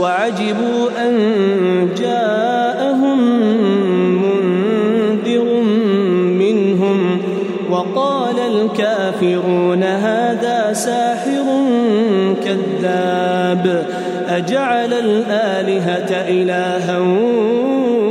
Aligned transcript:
وعجبوا 0.00 0.88
أن 1.06 1.14
جاءهم 1.98 3.18
منذر 4.22 5.44
منهم 6.38 7.18
وقال 7.70 8.38
الكافرون 8.38 9.82
هذا 9.82 10.72
ساحر 10.72 11.44
كذاب 12.44 13.86
أجعل 14.28 14.92
الآلهة 14.92 16.10
إلها 16.28 16.98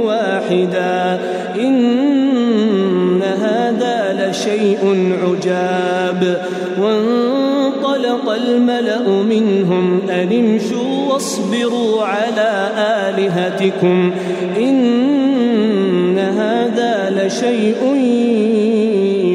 واحدا 0.03 1.19
إن 1.55 3.23
هذا 3.23 4.29
لشيء 4.29 5.13
عجاب 5.23 6.41
وانطلق 6.81 8.29
الملأ 8.29 9.09
منهم 9.09 10.01
أن 10.09 10.31
امشوا 10.31 11.02
واصبروا 11.13 12.03
على 12.03 12.69
آلهتكم 12.77 14.11
إن 14.57 16.19
هذا 16.19 17.25
لشيء 17.25 17.95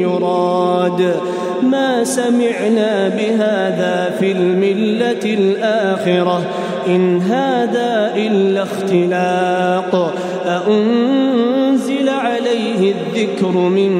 يراد. 0.01 1.15
ما 1.63 2.03
سمعنا 2.03 3.07
بهذا 3.07 4.15
في 4.19 4.31
الملة 4.31 5.25
الآخرة 5.25 6.41
إن 6.87 7.21
هذا 7.21 8.13
إلا 8.15 8.63
اختلاق. 8.63 10.13
أأنزل 10.45 12.09
عليه 12.09 12.93
الذكر 12.93 13.51
من 13.51 13.93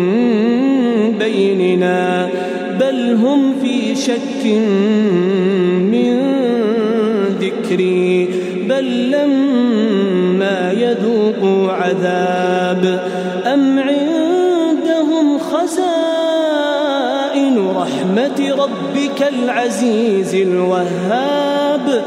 بيننا؟ 1.20 2.28
بل 2.80 3.14
هم 3.14 3.54
في 3.62 3.96
شك 3.96 4.44
ذكري 7.70 8.30
بل 8.70 9.12
لما 9.12 10.72
يذوقوا 10.72 11.72
عذاب 11.72 13.00
أم 13.46 13.80
عندهم 13.80 15.40
خزائن 15.40 15.70
رحمة 17.76 18.52
ربك 18.52 19.28
العزيز 19.34 20.36
الوهاب 20.36 22.04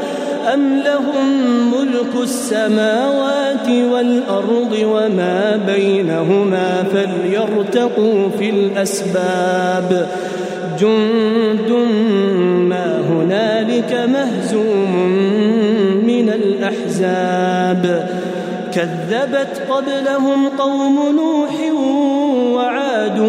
أم 0.53 0.77
لهم 0.77 1.27
ملك 1.71 2.23
السماوات 2.23 3.69
والأرض 3.69 4.77
وما 4.83 5.59
بينهما 5.67 6.83
فليرتقوا 6.93 8.29
في 8.39 8.49
الأسباب. 8.49 10.07
جند 10.79 11.71
الأحزاب. 16.63 18.09
كذبت 18.73 19.61
قبلهم 19.69 20.49
قوم 20.59 21.15
نوح 21.15 21.51
وعاد 22.55 23.19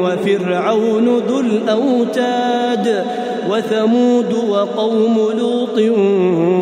وفرعون 0.00 1.18
ذو 1.28 1.40
الأوتاد 1.40 3.04
وثمود 3.50 4.34
وقوم 4.48 5.32
لوط 5.38 5.78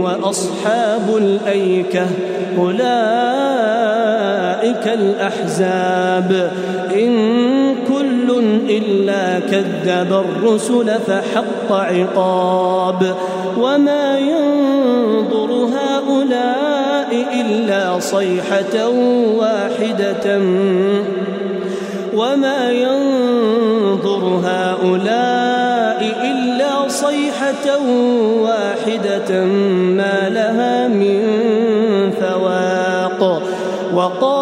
وأصحاب 0.04 1.16
الأيكة. 1.16 2.06
أولئك 2.58 2.82
الأحزاب. 4.86 6.50
إن 6.94 7.71
إلا 8.68 9.40
كذب 9.40 10.24
الرسل 10.24 10.90
فحق 11.06 11.72
عقاب 11.72 13.14
وما 13.58 14.18
ينظر 14.18 15.50
هؤلاء 15.52 17.26
إلا 17.40 18.00
صيحة 18.00 18.88
واحدة 19.36 20.40
وما 22.14 22.70
ينظر 22.70 24.40
هؤلاء 24.44 26.00
إلا 26.24 26.88
صيحة 26.88 27.78
واحدة 28.40 29.44
ما 29.96 30.28
لها 30.28 30.88
من 30.88 31.20
فواق 32.20 33.42
وقالوا 33.94 34.41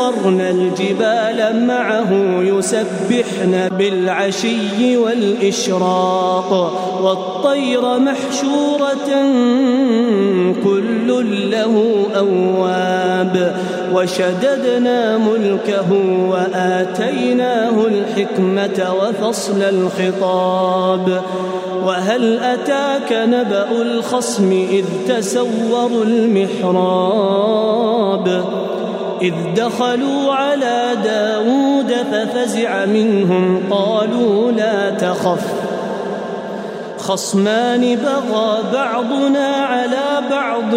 سخرنا 0.00 0.50
الجبال 0.50 1.66
معه 1.66 2.12
يسبحن 2.42 3.68
بالعشي 3.78 4.96
والإشراق 4.96 6.52
والطير 7.02 7.98
محشورة 7.98 9.08
كل 10.64 11.08
له 11.50 12.06
أواب 12.16 13.56
وشددنا 13.94 15.18
ملكه 15.18 15.92
وآتيناه 16.30 17.86
الحكمة 17.86 18.94
وفصل 19.00 19.62
الخطاب 19.62 21.22
وهل 21.84 22.38
أتاك 22.38 23.12
نبأ 23.12 23.82
الخصم 23.82 24.52
إذ 24.70 24.84
تسوروا 25.08 26.04
المحراب 26.04 27.50
إذ 29.22 29.34
دخلوا 29.56 30.32
على 30.32 30.96
داود 31.04 31.92
ففزع 32.12 32.84
منهم 32.84 33.62
قالوا 33.70 34.52
لا 34.52 34.90
تخف. 34.90 35.44
خصمان 36.98 37.96
بغى 37.96 38.58
بعضنا 38.72 39.46
على 39.46 40.22
بعض 40.30 40.74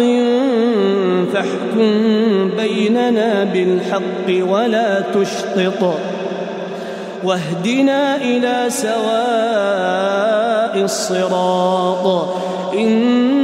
فاحكم 1.32 2.50
بيننا 2.56 3.44
بالحق 3.44 4.28
ولا 4.48 5.00
تشطط. 5.00 5.94
واهدنا 7.24 8.16
إلى 8.16 8.64
سواء 8.68 10.04
الصراط. 10.84 12.28
إن 12.74 13.43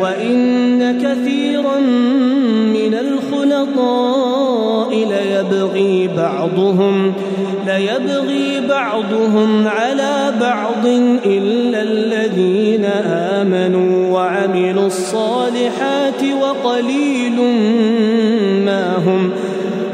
وإن 0.00 0.98
كثيرا 1.02 1.78
من 2.74 2.94
الخلطاء 2.94 4.90
ليبغي 4.90 6.08
بعضهم 6.16 7.12
ليبغي 7.66 8.60
بعضهم 8.68 9.68
على 9.68 10.32
بعض 10.40 10.86
إلا 11.26 11.82
الذين 11.82 12.84
آمنوا 13.12 14.12
وعملوا 14.12 14.86
الصالحات 14.86 16.22
وقليل 16.42 17.36
ما 18.64 18.96
هم. 18.96 19.30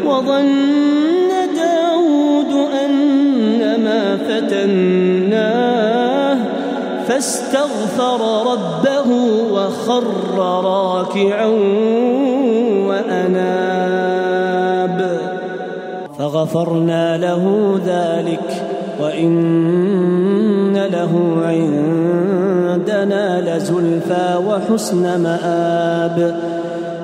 وظن 0.06 1.28
داود 1.56 2.68
أنما 2.84 4.18
فتناه 4.28 5.33
فاستغفر 7.24 8.20
ربه 8.52 9.08
وخر 9.52 10.04
راكعا 10.64 11.46
وأناب. 12.88 14.98
فغفرنا 16.18 17.16
له 17.16 17.74
ذلك 17.86 18.48
وإن 19.00 20.76
له 20.76 21.12
عندنا 21.44 23.40
لزلفى 23.40 24.40
وحسن 24.48 25.22
مآب. 25.22 26.18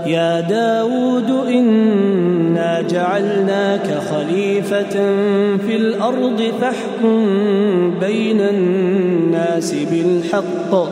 يا 0.07 0.41
داود 0.41 1.31
إنا 1.49 2.81
جعلناك 2.91 3.99
خليفة 4.11 4.95
في 5.57 5.77
الأرض 5.77 6.43
فاحكم 6.61 7.25
بين 8.01 8.41
الناس 8.41 9.75
بالحق 9.75 10.91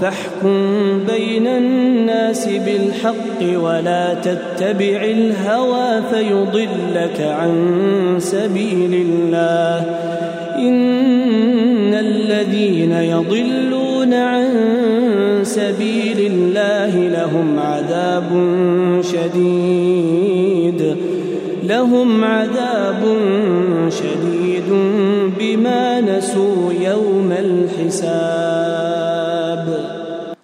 فاحكم 0.00 0.58
بين 1.06 1.46
الناس 1.46 2.48
بالحق 2.48 3.60
ولا 3.62 4.14
تتبع 4.14 5.04
الهوى 5.04 6.02
فيضلك 6.10 7.20
عن 7.20 7.54
سبيل 8.18 8.94
الله. 8.94 9.84
إن 10.58 11.94
الذين 11.94 12.92
يضلون 12.92 13.93
سبيل 15.54 16.32
الله 16.32 17.08
لهم 17.08 17.58
عذاب 17.58 18.30
شديد. 19.02 20.96
لهم 21.62 22.24
عذاب 22.24 23.02
شديد 23.88 24.68
بما 25.38 26.00
نسوا 26.00 26.72
يوم 26.80 27.32
الحساب. 27.38 28.24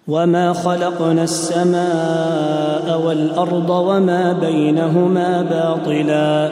وما 0.07 0.53
خلقنا 0.53 1.23
السماء 1.23 3.01
والأرض 3.05 3.69
وما 3.69 4.33
بينهما 4.41 5.41
باطلا. 5.41 6.51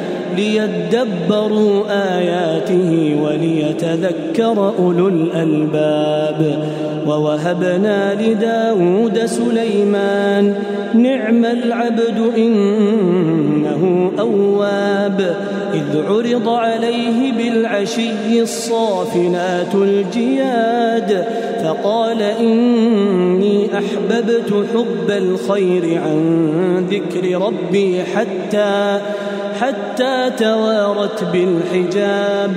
ليدبروا 0.37 1.83
آياته 2.17 3.21
وليتذكر 3.23 4.73
أولو 4.79 5.07
الألباب. 5.07 6.65
ووهبنا 7.07 8.13
لداود 8.21 9.25
سليمان 9.25 10.55
نعم 10.93 11.45
العبد 11.45 12.31
إنه 12.37 14.11
أواب. 14.19 15.35
إذ 15.73 16.01
عرض 16.07 16.49
عليه 16.49 17.31
بالعشي 17.31 18.41
الصافنات 18.41 19.75
الجياد 19.75 21.25
فقال 21.63 22.21
إني 22.21 23.67
أحببت 23.73 24.53
حب 24.73 25.09
الخير 25.09 26.01
عن 26.01 26.85
ذكر 26.89 27.41
ربي 27.41 28.03
حتى 28.03 28.99
حتى 29.61 30.31
توارت 30.37 31.23
بالحجاب. 31.23 32.55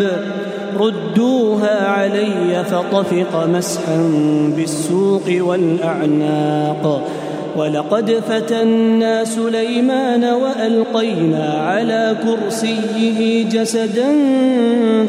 ردوها 0.80 1.88
علي 1.88 2.64
فطفق 2.64 3.46
مسحا 3.46 4.10
بالسوق 4.56 5.22
والأعناق. 5.40 7.08
ولقد 7.56 8.22
فتنا 8.28 9.24
سليمان 9.24 10.24
وألقينا 10.24 11.46
على 11.66 12.16
كرسيه 12.24 13.44
جسدا 13.48 14.12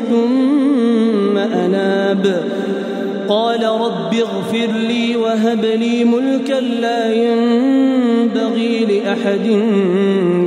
ثم 0.09 1.37
أناب. 1.37 2.43
قال 3.27 3.63
رب 3.63 4.13
اغفر 4.13 4.71
لي 4.87 5.15
وهب 5.15 5.65
لي 5.65 6.03
ملكا 6.03 6.59
لا 6.81 7.13
ينبغي 7.13 8.85
لأحد 8.85 9.47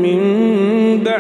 من 0.05 0.18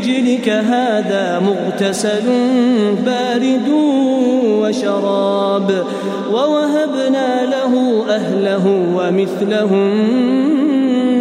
برجلك 0.00 0.48
هذا 0.48 1.38
مغتسل 1.38 2.22
بارد 3.06 3.68
وشراب 4.62 5.84
ووهبنا 6.32 7.46
له 7.46 8.04
أهله 8.08 8.66
ومثلهم 8.96 9.90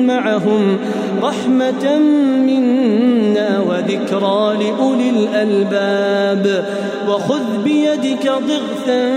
معهم 0.07 0.77
رحمة 1.23 1.99
منا 2.47 3.59
وذكرى 3.59 4.57
لأولي 4.63 5.09
الألباب. 5.09 6.65
وخذ 7.09 7.63
بيدك 7.63 8.31
ضغثا 8.47 9.09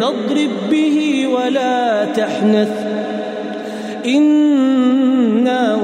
فاضرب 0.00 0.50
به 0.70 1.26
ولا 1.26 2.04
تحنث 2.04 2.70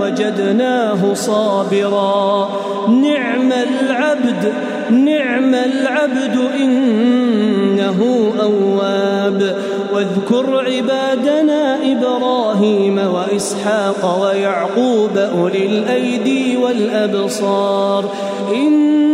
وجدناه 0.00 1.14
صابرا. 1.14 2.48
نعم 2.88 3.52
العبد 3.52 4.52
نعم 4.90 5.54
العبد 5.54 6.36
إنه 6.60 7.98
أواب. 8.42 9.56
واذكر 9.94 10.64
عبادنا 10.66 11.78
إبراهيم 11.92 12.98
وإسحاق 12.98 14.22
ويعقوب 14.22 15.18
أولي 15.18 15.66
الأيدي 15.66 16.56
والأبصار. 16.56 18.04
إنا 18.54 19.13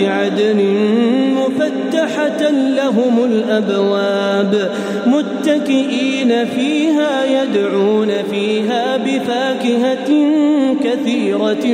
عدن 0.00 0.60
مفتحة 1.36 1.78
مفتحة 1.98 2.50
لهم 2.50 3.24
الأبواب 3.24 4.70
متكئين 5.06 6.46
فيها 6.46 7.24
يدعون 7.24 8.08
فيها 8.30 8.96
بفاكهة 8.96 10.08
كثيرة 10.84 11.66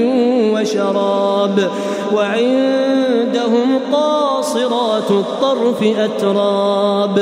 وشراب 0.53 1.71
وعندهم 2.15 3.79
قاصرات 3.93 5.11
الطرف 5.11 5.83
أتراب 5.99 7.19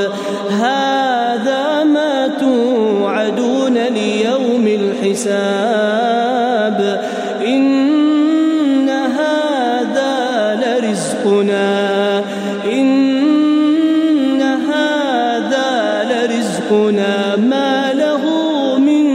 هذا 0.50 1.85
ما 1.85 2.28
توعدون 2.40 3.75
ليوم 3.75 4.66
الحساب 4.66 5.82
إن 7.47 7.91
لرزقنا 11.25 12.25
إن 12.73 14.43
هذا 14.43 16.02
لرزقنا 16.11 17.37
ما 17.37 17.93
له 17.93 18.23
من 18.79 19.07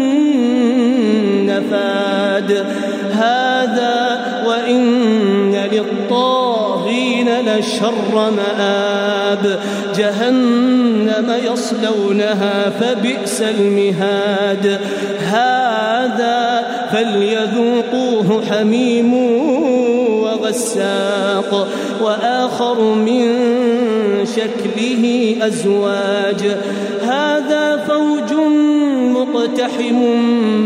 نفاد. 1.45 2.65
هذا 3.13 4.19
وإن 4.47 5.55
للطاغين 5.71 7.29
لشر 7.41 8.31
مآب. 8.31 9.59
جهنم 9.97 11.33
يصلونها 11.53 12.69
فبئس 12.69 13.41
المهاد. 13.41 14.79
هذا 15.19 16.65
فليذوقوه 16.91 18.43
حميم 18.51 19.13
وغساق 20.47 21.67
وآخر 22.03 22.81
من 22.93 23.23
شكله 24.25 25.35
أزواج. 25.41 26.57
هذا 27.03 27.85
فوج 27.87 28.33
مقتحم 29.17 29.99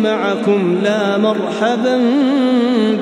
معكم 0.04 0.78
لا 0.84 1.18
مرحبا 1.18 1.98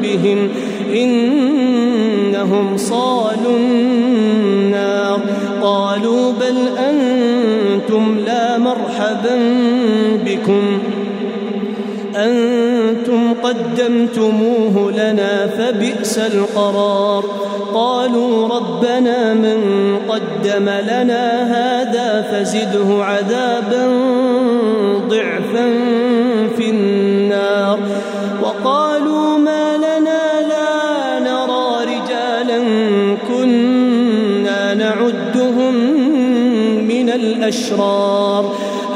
بهم 0.02 0.50
إنهم 0.96 2.78
صالوا 2.78 3.58
النار. 3.58 5.20
قالوا 5.62 6.32
بل 6.32 6.58
أنتم 6.78 8.20
لا 8.26 8.58
مرحبا 8.58 9.38
بكم. 10.26 10.80
أنتم 12.16 13.34
قدمتموه 13.44 14.92
لنا 14.92 15.48
فبئس 15.48 16.18
القرار. 16.18 17.24
قالوا 17.74 18.48
ربنا 18.48 19.34
من 19.34 19.60
قدم 20.10 20.70
لنا 20.70 21.44
هذا 21.44 22.22
فزده 22.32 23.06
عذابا 23.06 23.86
ضعفا 25.10 25.68
في 26.58 26.70
النار. 26.70 27.80
وقالوا 28.44 29.38
ما 29.38 29.78
لنا 29.78 30.42
لا 30.50 31.20
نرى 31.20 31.86
رجالا 31.86 32.60
كنا 33.28 34.74
نعدهم 34.74 35.76
من 36.88 37.10
الأشرار. 37.10 38.56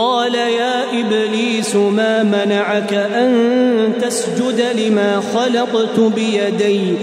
قال 0.00 0.34
يا 0.34 1.00
إبليس 1.00 1.76
ما 1.76 2.22
منعك 2.22 2.94
أن 2.94 3.32
تسجد 4.02 4.64
لما 4.78 5.22
خلقت 5.34 6.00
بيدي؟ 6.00 6.94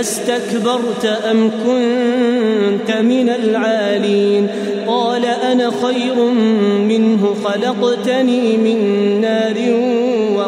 أستكبرت 0.00 1.04
أم 1.04 1.50
كنت 1.50 2.96
من 2.96 3.28
العالين؟ 3.28 4.48
قال 4.86 5.24
أنا 5.24 5.70
خير 5.82 6.24
منه 6.88 7.36
خلقتني 7.44 8.56
من 8.56 8.80
نار 9.20 9.56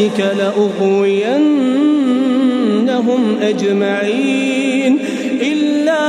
فبعزتك 0.00 0.20
لأغوينهم 0.38 1.38
أجمعين 3.42 4.98
إلا 5.42 6.00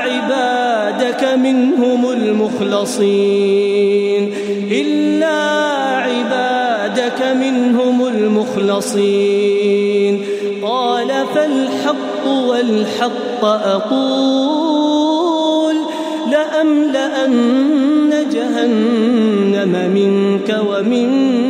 عبادك 0.00 1.24
منهم 1.24 2.10
المخلصين 2.10 3.52
إلا 4.70 5.36
عبادك 5.96 7.22
منهم 7.40 8.06
المخلصين 8.06 9.40
قال 10.62 11.08
فالحق 11.34 12.26
والحق 12.26 13.44
أقول 13.44 14.70
لأملأن 16.30 18.10
جهنم 18.32 19.90
منك 19.94 20.60
ومن 20.68 21.49